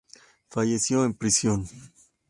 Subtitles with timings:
[0.49, 1.67] Falleció en prisión.